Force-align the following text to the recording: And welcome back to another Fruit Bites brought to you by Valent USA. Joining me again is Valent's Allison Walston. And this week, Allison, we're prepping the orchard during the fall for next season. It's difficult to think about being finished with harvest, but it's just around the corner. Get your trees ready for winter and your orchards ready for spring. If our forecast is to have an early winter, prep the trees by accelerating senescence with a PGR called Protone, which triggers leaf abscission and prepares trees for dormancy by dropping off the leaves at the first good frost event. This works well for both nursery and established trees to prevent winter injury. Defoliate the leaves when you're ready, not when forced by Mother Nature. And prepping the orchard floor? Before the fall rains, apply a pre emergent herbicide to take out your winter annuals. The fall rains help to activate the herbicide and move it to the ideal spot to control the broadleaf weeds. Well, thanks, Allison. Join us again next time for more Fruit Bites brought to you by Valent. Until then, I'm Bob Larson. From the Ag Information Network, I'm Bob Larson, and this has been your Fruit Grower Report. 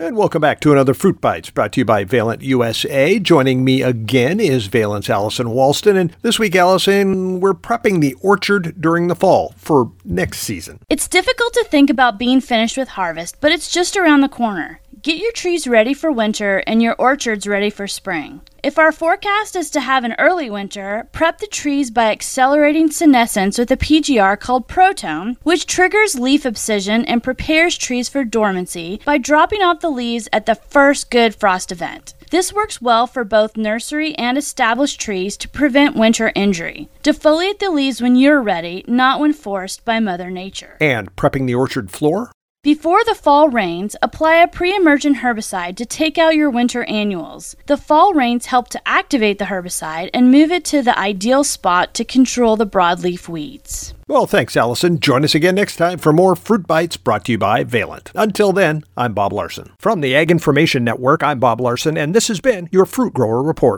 And 0.00 0.16
welcome 0.16 0.40
back 0.40 0.60
to 0.60 0.70
another 0.70 0.94
Fruit 0.94 1.20
Bites 1.20 1.50
brought 1.50 1.72
to 1.72 1.80
you 1.80 1.84
by 1.84 2.04
Valent 2.04 2.40
USA. 2.42 3.18
Joining 3.18 3.64
me 3.64 3.82
again 3.82 4.38
is 4.38 4.68
Valent's 4.68 5.10
Allison 5.10 5.48
Walston. 5.48 5.96
And 5.96 6.16
this 6.22 6.38
week, 6.38 6.54
Allison, 6.54 7.40
we're 7.40 7.52
prepping 7.52 8.00
the 8.00 8.14
orchard 8.20 8.80
during 8.80 9.08
the 9.08 9.16
fall 9.16 9.54
for 9.56 9.90
next 10.04 10.42
season. 10.42 10.78
It's 10.88 11.08
difficult 11.08 11.52
to 11.54 11.64
think 11.64 11.90
about 11.90 12.16
being 12.16 12.40
finished 12.40 12.76
with 12.76 12.90
harvest, 12.90 13.40
but 13.40 13.50
it's 13.50 13.72
just 13.72 13.96
around 13.96 14.20
the 14.20 14.28
corner. 14.28 14.80
Get 15.00 15.18
your 15.18 15.30
trees 15.30 15.68
ready 15.68 15.94
for 15.94 16.10
winter 16.10 16.64
and 16.66 16.82
your 16.82 16.96
orchards 16.98 17.46
ready 17.46 17.70
for 17.70 17.86
spring. 17.86 18.40
If 18.64 18.78
our 18.78 18.90
forecast 18.90 19.54
is 19.54 19.70
to 19.70 19.80
have 19.80 20.02
an 20.02 20.16
early 20.18 20.50
winter, 20.50 21.08
prep 21.12 21.38
the 21.38 21.46
trees 21.46 21.92
by 21.92 22.10
accelerating 22.10 22.90
senescence 22.90 23.58
with 23.58 23.70
a 23.70 23.76
PGR 23.76 24.40
called 24.40 24.66
Protone, 24.66 25.36
which 25.44 25.66
triggers 25.66 26.18
leaf 26.18 26.44
abscission 26.44 27.04
and 27.04 27.22
prepares 27.22 27.78
trees 27.78 28.08
for 28.08 28.24
dormancy 28.24 29.00
by 29.04 29.18
dropping 29.18 29.62
off 29.62 29.80
the 29.80 29.90
leaves 29.90 30.28
at 30.32 30.46
the 30.46 30.56
first 30.56 31.10
good 31.10 31.32
frost 31.32 31.70
event. 31.70 32.14
This 32.32 32.52
works 32.52 32.82
well 32.82 33.06
for 33.06 33.22
both 33.22 33.56
nursery 33.56 34.16
and 34.16 34.36
established 34.36 35.00
trees 35.00 35.36
to 35.36 35.48
prevent 35.48 35.96
winter 35.96 36.32
injury. 36.34 36.88
Defoliate 37.04 37.60
the 37.60 37.70
leaves 37.70 38.02
when 38.02 38.16
you're 38.16 38.42
ready, 38.42 38.84
not 38.88 39.20
when 39.20 39.32
forced 39.32 39.84
by 39.84 40.00
Mother 40.00 40.28
Nature. 40.28 40.76
And 40.80 41.14
prepping 41.14 41.46
the 41.46 41.54
orchard 41.54 41.92
floor? 41.92 42.32
Before 42.74 43.02
the 43.02 43.14
fall 43.14 43.48
rains, 43.48 43.96
apply 44.02 44.42
a 44.42 44.46
pre 44.46 44.76
emergent 44.76 45.16
herbicide 45.24 45.74
to 45.76 45.86
take 45.86 46.18
out 46.18 46.36
your 46.36 46.50
winter 46.50 46.84
annuals. 46.84 47.56
The 47.64 47.78
fall 47.78 48.12
rains 48.12 48.44
help 48.44 48.68
to 48.68 48.82
activate 48.86 49.38
the 49.38 49.46
herbicide 49.46 50.10
and 50.12 50.30
move 50.30 50.50
it 50.50 50.66
to 50.66 50.82
the 50.82 50.98
ideal 50.98 51.44
spot 51.44 51.94
to 51.94 52.04
control 52.04 52.56
the 52.56 52.66
broadleaf 52.66 53.26
weeds. 53.26 53.94
Well, 54.06 54.26
thanks, 54.26 54.56
Allison. 54.56 55.00
Join 55.00 55.24
us 55.24 55.34
again 55.34 55.54
next 55.54 55.76
time 55.76 55.98
for 55.98 56.14
more 56.14 56.34
Fruit 56.34 56.66
Bites 56.66 56.96
brought 56.96 57.26
to 57.26 57.32
you 57.32 57.38
by 57.38 57.62
Valent. 57.64 58.10
Until 58.14 58.52
then, 58.52 58.84
I'm 58.96 59.12
Bob 59.12 59.34
Larson. 59.34 59.72
From 59.78 60.00
the 60.00 60.14
Ag 60.16 60.30
Information 60.30 60.82
Network, 60.82 61.22
I'm 61.22 61.38
Bob 61.38 61.60
Larson, 61.60 61.98
and 61.98 62.14
this 62.14 62.28
has 62.28 62.40
been 62.40 62.70
your 62.72 62.86
Fruit 62.86 63.12
Grower 63.12 63.42
Report. 63.42 63.76